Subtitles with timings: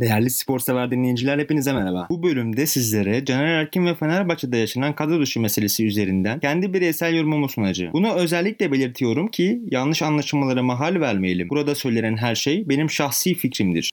[0.00, 2.06] Değerli spor sever dinleyiciler hepinize merhaba.
[2.10, 7.48] Bu bölümde sizlere Caner Erkin ve Fenerbahçe'de yaşanan kadro dışı meselesi üzerinden kendi bireysel yorumumu
[7.48, 7.92] sunacağım.
[7.92, 11.48] Bunu özellikle belirtiyorum ki yanlış anlaşılmalara mahal vermeyelim.
[11.50, 13.90] Burada söylenen her şey benim şahsi fikrimdir.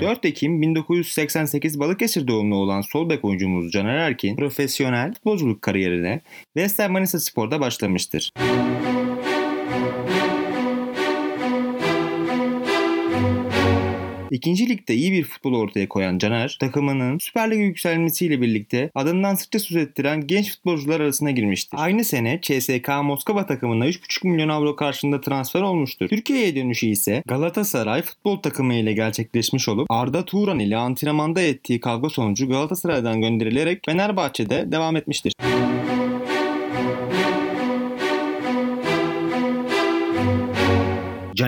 [0.00, 6.20] 4 Ekim 1988 Balıkesir doğumlu olan sol bek oyuncumuz Caner Erkin profesyonel futbolculuk kariyerine
[6.54, 8.30] West Ham Manisa Spor'da başlamıştır.
[14.30, 19.58] İkinci ligde iyi bir futbol ortaya koyan Caner, takımının Süper Lig'e yükselmesiyle birlikte adından sıkça
[19.58, 21.78] söz ettiren genç futbolcular arasına girmiştir.
[21.80, 26.08] Aynı sene CSK Moskova takımına 3,5 milyon avro karşılığında transfer olmuştur.
[26.08, 32.10] Türkiye'ye dönüşü ise Galatasaray futbol takımı ile gerçekleşmiş olup Arda Turan ile antrenmanda ettiği kavga
[32.10, 35.32] sonucu Galatasaray'dan gönderilerek Fenerbahçe'de devam etmiştir.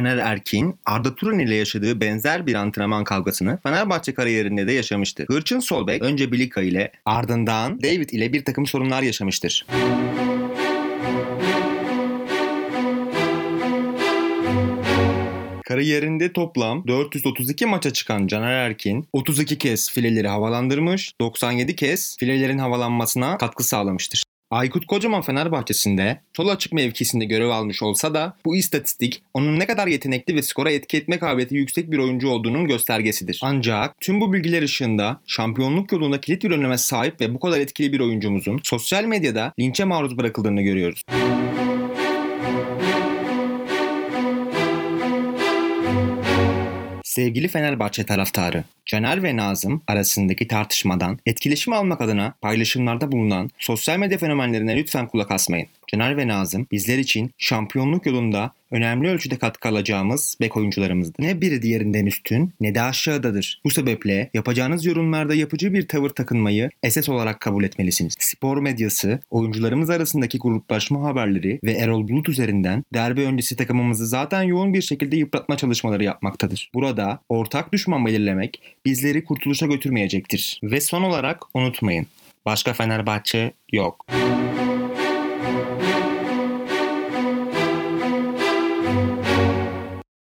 [0.01, 5.27] Caner Erkin, Arda Turan ile yaşadığı benzer bir antrenman kavgasını Fenerbahçe kariyerinde de yaşamıştır.
[5.29, 9.67] Hırçın Solbek önce Bilika ile ardından David ile bir takım sorunlar yaşamıştır.
[15.65, 23.39] Kariyerinde toplam 432 maça çıkan Caner Erkin 32 kez fileleri havalandırmış, 97 kez filelerin havalanmasına
[23.39, 24.23] katkı sağlamıştır.
[24.51, 29.87] Aykut Kocaman Fenerbahçe'sinde sol açık mevkisinde görev almış olsa da bu istatistik onun ne kadar
[29.87, 33.41] yetenekli ve skora etki etme kabiliyeti yüksek bir oyuncu olduğunun göstergesidir.
[33.43, 37.93] Ancak tüm bu bilgiler ışığında şampiyonluk yolunda kilit bir önleme sahip ve bu kadar etkili
[37.93, 41.05] bir oyuncumuzun sosyal medyada linçe maruz bırakıldığını görüyoruz.
[47.11, 54.19] Sevgili Fenerbahçe taraftarı, Caner ve Nazım arasındaki tartışmadan etkileşim almak adına paylaşımlarda bulunan sosyal medya
[54.19, 55.69] fenomenlerine lütfen kulak asmayın.
[55.87, 61.23] Caner ve Nazım bizler için şampiyonluk yolunda önemli ölçüde katkı alacağımız bek oyuncularımızdır.
[61.23, 63.61] Ne biri diğerinden üstün ne de aşağıdadır.
[63.65, 68.15] Bu sebeple yapacağınız yorumlarda yapıcı bir tavır takınmayı esas olarak kabul etmelisiniz.
[68.19, 74.75] Spor medyası oyuncularımız arasındaki gruplaşma haberleri ve Erol Bulut üzerinden derbi öncesi takımımızı zaten yoğun
[74.75, 76.71] bir şekilde yıpratma çalışmaları yapmaktadır.
[76.75, 80.61] Burada ortak düşman belirlemek bizleri kurtuluşa götürmeyecektir.
[80.63, 82.07] Ve son olarak unutmayın.
[82.47, 84.07] Başka Fenerbahçe yok.